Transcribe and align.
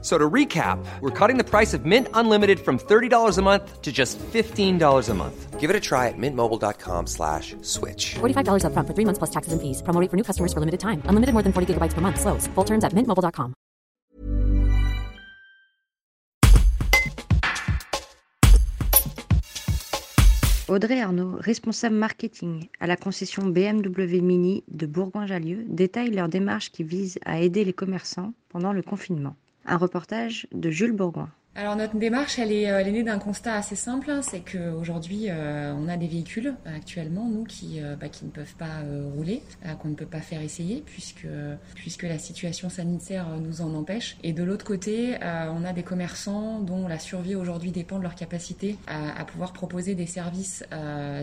So 0.00 0.16
to 0.16 0.30
recap, 0.30 0.78
we're 1.00 1.10
cutting 1.10 1.38
the 1.38 1.44
price 1.44 1.74
of 1.74 1.84
Mint 1.84 2.06
Unlimited 2.14 2.60
from 2.60 2.78
$30 2.78 3.36
a 3.36 3.42
month 3.42 3.82
to 3.82 3.90
just 3.90 4.16
$15 4.18 5.08
a 5.08 5.14
month. 5.14 5.58
Give 5.58 5.70
it 5.70 5.74
a 5.74 5.80
try 5.80 6.06
at 6.06 6.14
mintmobile.com 6.16 7.08
slash 7.08 7.56
switch. 7.62 8.14
$45 8.20 8.62
upfront 8.62 8.86
for 8.86 8.94
three 8.94 9.04
months 9.04 9.18
plus 9.18 9.30
taxes 9.30 9.52
and 9.52 9.60
fees. 9.60 9.82
Promo 9.82 10.00
rate 10.00 10.08
for 10.08 10.16
new 10.16 10.22
customers 10.22 10.52
for 10.52 10.60
limited 10.60 10.78
time. 10.78 11.02
Unlimited 11.06 11.32
more 11.34 11.42
than 11.42 11.52
40 11.52 11.74
gigabytes 11.74 11.94
per 11.94 12.00
month. 12.00 12.20
Slows. 12.20 12.46
Full 12.54 12.64
terms 12.64 12.84
at 12.84 12.92
mintmobile.com. 12.92 13.54
Audrey 20.68 21.00
Arnaud, 21.00 21.38
responsable 21.40 21.96
marketing 21.96 22.68
à 22.78 22.86
la 22.86 22.96
concession 22.96 23.46
BMW 23.46 24.20
Mini 24.20 24.64
de 24.68 24.86
Bourgoin-Jallieu, 24.86 25.64
détaille 25.66 26.10
leur 26.10 26.28
démarche 26.28 26.70
qui 26.70 26.84
vise 26.84 27.18
à 27.24 27.40
aider 27.40 27.64
les 27.64 27.72
commerçants 27.72 28.34
pendant 28.50 28.74
le 28.74 28.82
confinement. 28.82 29.34
Un 29.70 29.76
reportage 29.76 30.46
de 30.52 30.70
Jules 30.70 30.96
Bourgoin. 30.96 31.30
Alors 31.58 31.74
notre 31.74 31.96
démarche, 31.96 32.38
elle 32.38 32.52
est, 32.52 32.70
euh, 32.70 32.78
elle 32.78 32.86
est 32.86 32.92
née 32.92 33.02
d'un 33.02 33.18
constat 33.18 33.54
assez 33.54 33.74
simple, 33.74 34.12
hein, 34.12 34.20
c'est 34.22 34.42
qu'aujourd'hui, 34.48 35.24
euh, 35.28 35.74
on 35.76 35.88
a 35.88 35.96
des 35.96 36.06
véhicules 36.06 36.54
actuellement, 36.64 37.28
nous, 37.28 37.42
qui, 37.42 37.82
euh, 37.82 37.96
bah, 37.96 38.08
qui 38.08 38.26
ne 38.26 38.30
peuvent 38.30 38.54
pas 38.54 38.82
euh, 38.84 39.10
rouler, 39.12 39.42
euh, 39.66 39.74
qu'on 39.74 39.88
ne 39.88 39.96
peut 39.96 40.06
pas 40.06 40.20
faire 40.20 40.40
essayer, 40.40 40.84
puisque, 40.86 41.26
puisque 41.74 42.04
la 42.04 42.20
situation 42.20 42.68
sanitaire 42.68 43.26
nous 43.40 43.60
en 43.60 43.74
empêche. 43.74 44.18
Et 44.22 44.32
de 44.32 44.44
l'autre 44.44 44.64
côté, 44.64 45.16
on 45.20 45.64
a 45.64 45.72
des 45.72 45.82
commerçants 45.82 46.60
dont 46.60 46.86
la 46.86 47.00
survie 47.00 47.34
aujourd'hui 47.34 47.72
dépend 47.72 47.98
de 47.98 48.04
leur 48.04 48.14
capacité 48.14 48.76
à, 48.86 49.20
à 49.20 49.24
pouvoir 49.24 49.52
proposer 49.52 49.96
des 49.96 50.06
services 50.06 50.62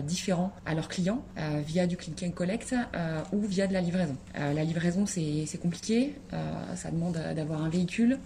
différents 0.04 0.52
à 0.66 0.74
leurs 0.74 0.88
clients, 0.88 1.24
via 1.64 1.86
du 1.86 1.96
click 1.96 2.22
and 2.22 2.32
collect 2.32 2.74
ou 3.32 3.40
via 3.40 3.66
de 3.66 3.72
la 3.72 3.80
livraison. 3.80 4.16
la 4.34 4.64
livraison, 4.64 5.06
c'est 5.06 5.58
compliqué, 5.60 6.14
ça 6.74 6.90
demande 6.90 7.18
d'avoir 7.34 7.62
un 7.62 7.68
véhicule, 7.68 8.18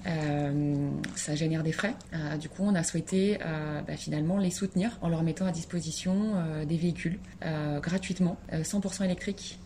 ça 1.15 1.35
génère 1.35 1.63
des 1.63 1.73
frais. 1.73 1.95
Euh, 2.13 2.37
du 2.37 2.49
coup, 2.49 2.63
on 2.65 2.75
a 2.75 2.83
souhaité 2.83 3.39
euh, 3.45 3.83
bah, 3.83 3.97
finalement 3.97 4.39
les 4.39 4.51
soutenir 4.51 4.99
en 5.01 5.09
leur 5.09 5.23
mettant 5.23 5.47
à 5.47 5.53
disposition 5.53 6.33
euh, 6.35 6.65
des 6.65 6.77
véhicules 6.77 7.19
gratuitement, 7.81 8.37
100% 8.53 9.05
électriques, 9.05 9.59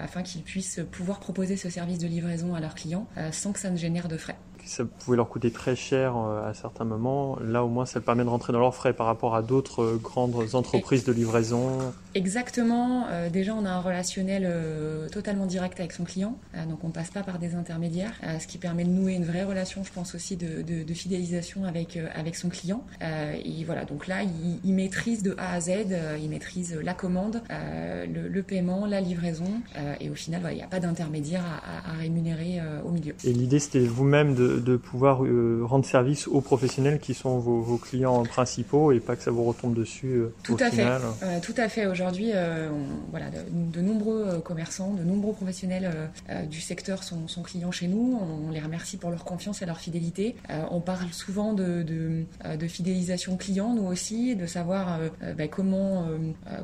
afin 0.00 0.22
qu'ils 0.22 0.42
puissent 0.42 0.80
pouvoir 0.90 1.20
proposer 1.20 1.56
ce 1.56 1.70
service 1.70 1.98
de 1.98 2.06
livraison 2.06 2.54
à 2.54 2.60
leurs 2.60 2.74
clients 2.74 3.06
sans 3.30 3.52
que 3.52 3.60
ça 3.60 3.70
ne 3.70 3.76
génère 3.76 4.08
de 4.08 4.16
frais 4.16 4.36
ça 4.64 4.84
pouvait 4.84 5.16
leur 5.16 5.28
coûter 5.28 5.50
très 5.50 5.76
cher 5.76 6.16
euh, 6.16 6.48
à 6.48 6.54
certains 6.54 6.84
moments. 6.84 7.38
Là, 7.40 7.64
au 7.64 7.68
moins, 7.68 7.86
ça 7.86 8.00
permet 8.00 8.24
de 8.24 8.28
rentrer 8.28 8.52
dans 8.52 8.58
leurs 8.58 8.74
frais 8.74 8.92
par 8.92 9.06
rapport 9.06 9.34
à 9.34 9.42
d'autres 9.42 9.82
euh, 9.82 10.00
grandes 10.02 10.54
entreprises 10.54 11.04
de 11.04 11.12
livraison. 11.12 11.92
Exactement. 12.14 13.06
Euh, 13.10 13.28
déjà, 13.28 13.54
on 13.54 13.64
a 13.64 13.70
un 13.70 13.80
relationnel 13.80 14.50
totalement 15.12 15.46
direct 15.46 15.78
avec 15.80 15.92
son 15.92 16.04
client. 16.04 16.36
donc, 16.68 16.84
on 16.84 16.90
passe 16.90 17.10
pas 17.10 17.22
par 17.22 17.38
des 17.38 17.54
intermédiaires, 17.54 18.12
ce 18.40 18.46
qui 18.46 18.58
permet 18.58 18.84
de 18.84 18.90
nouer 18.90 19.14
une 19.14 19.24
vraie 19.24 19.44
relation, 19.44 19.84
je 19.84 19.92
pense 19.92 20.14
aussi, 20.14 20.36
de, 20.36 20.62
de, 20.62 20.82
de 20.82 20.94
fidélisation 20.94 21.64
avec, 21.64 21.98
avec 22.14 22.36
son 22.36 22.48
client. 22.48 22.84
et 23.00 23.64
voilà, 23.64 23.84
donc 23.84 24.06
là, 24.06 24.22
il, 24.22 24.60
il, 24.64 24.74
maîtrise 24.74 25.22
de 25.22 25.34
A 25.38 25.54
à 25.54 25.60
Z, 25.60 25.70
il 26.20 26.28
maîtrise 26.28 26.78
la 26.82 26.94
commande, 26.94 27.42
le, 27.50 28.28
le, 28.28 28.42
paiement, 28.42 28.86
la 28.86 29.00
livraison. 29.00 29.60
et 30.00 30.10
au 30.10 30.14
final, 30.14 30.42
il 30.50 30.56
n'y 30.56 30.62
a 30.62 30.68
pas 30.68 30.80
d'intermédiaire 30.80 31.44
à, 31.44 31.90
à, 31.90 31.94
à, 31.94 31.96
rémunérer 31.98 32.60
au 32.84 32.90
milieu. 32.90 33.14
Et 33.24 33.32
l'idée, 33.32 33.58
c'était 33.58 33.80
vous-même 33.80 34.34
de 34.34 34.53
de, 34.60 34.76
pouvoir 34.76 35.24
euh, 35.24 35.62
rendre 35.64 35.84
service 35.84 36.28
aux 36.28 36.40
professionnels 36.40 36.98
qui 36.98 37.14
sont 37.14 37.38
vos, 37.38 37.60
vos, 37.60 37.78
clients 37.78 38.22
principaux 38.24 38.92
et 38.92 39.00
pas 39.00 39.16
que 39.16 39.22
ça 39.22 39.30
vous 39.30 39.44
retombe 39.44 39.74
dessus 39.74 40.14
euh, 40.14 40.34
tout 40.42 40.54
au 40.54 40.62
à 40.62 40.70
final. 40.70 41.02
Fait. 41.18 41.26
Euh, 41.26 41.40
tout 41.40 41.54
à 41.56 41.68
fait. 41.68 41.86
Aujourd'hui, 41.86 42.32
voilà, 43.10 43.30
de, 43.30 43.38
de, 43.50 43.80
nombreux 43.80 44.40
commerçants, 44.40 44.94
de 44.94 45.02
nombreux 45.02 45.32
professionnels 45.32 46.10
du 46.50 46.60
secteur 46.60 47.02
sont, 47.02 47.28
sont, 47.28 47.42
clients 47.42 47.70
chez 47.70 47.86
nous. 47.86 48.20
On, 48.46 48.50
les 48.50 48.60
remercie 48.60 48.96
pour 48.96 49.10
leur 49.10 49.24
confiance 49.24 49.62
et 49.62 49.66
leur 49.66 49.78
fidélité. 49.78 50.36
on 50.70 50.80
parle 50.80 51.08
souvent 51.12 51.52
de, 51.52 51.82
de, 51.82 52.68
fidélisation 52.68 53.36
client, 53.36 53.74
nous 53.74 53.86
aussi, 53.86 54.36
de 54.36 54.46
savoir 54.46 54.98
bah, 55.36 55.48
comment, 55.48 56.06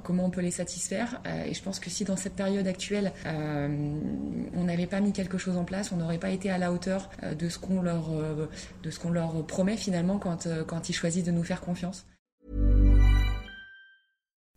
comment 0.02 0.26
on 0.26 0.30
peut 0.30 0.40
les 0.40 0.50
satisfaire. 0.50 1.20
et 1.46 1.54
je 1.54 1.62
pense 1.62 1.80
que 1.80 1.90
si 1.90 2.04
dans 2.04 2.16
cette 2.16 2.34
période 2.34 2.66
actuelle, 2.66 3.12
on 3.26 4.64
n'avait 4.64 4.86
pas 4.86 5.00
mis 5.00 5.12
quelque 5.12 5.38
chose 5.38 5.56
en 5.56 5.64
place, 5.64 5.92
on 5.92 5.96
n'aurait 5.96 6.18
pas 6.18 6.30
été 6.30 6.50
à 6.50 6.58
la 6.58 6.72
hauteur 6.72 7.10
de 7.38 7.48
ce 7.48 7.58
qu'on 7.58 7.79
leur, 7.82 8.04
euh, 8.10 8.46
de 8.82 8.90
ce 8.90 8.98
qu'on 8.98 9.10
leur 9.10 9.46
promet 9.46 9.76
finalement 9.76 10.18
quand, 10.18 10.46
euh, 10.46 10.64
quand 10.64 10.88
ils 10.88 10.94
choisissent 10.94 11.24
de 11.24 11.30
nous 11.30 11.44
faire 11.44 11.60
confiance. 11.60 12.04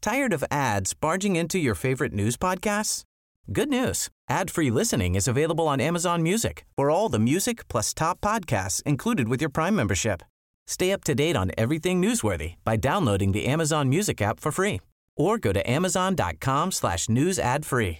Tired 0.01 0.33
of 0.33 0.43
ads 0.51 0.93
barging 0.93 1.37
into 1.37 1.57
your 1.57 1.75
favorite 1.75 2.13
news 2.13 2.35
podcasts? 2.35 3.03
Good 3.51 3.69
news. 3.69 4.09
Ad-free 4.29 4.69
listening 4.69 5.15
is 5.15 5.27
available 5.27 5.67
on 5.67 5.79
Amazon 5.81 6.21
Music 6.21 6.65
for 6.75 6.89
all 6.89 7.09
the 7.09 7.19
music 7.19 7.67
plus 7.67 7.93
top 7.93 8.19
podcasts 8.21 8.81
included 8.83 9.27
with 9.27 9.41
your 9.41 9.49
Prime 9.49 9.75
membership. 9.75 10.23
Stay 10.67 10.91
up 10.91 11.03
to 11.05 11.15
date 11.15 11.35
on 11.35 11.51
everything 11.57 12.01
newsworthy 12.01 12.55
by 12.63 12.77
downloading 12.77 13.33
the 13.33 13.45
Amazon 13.45 13.89
Music 13.89 14.21
app 14.21 14.39
for 14.39 14.51
free 14.51 14.79
or 15.15 15.37
go 15.37 15.51
to 15.51 15.69
amazon.com 15.69 16.71
slash 16.71 17.09
news 17.09 17.37
ad 17.37 17.65
free. 17.65 17.99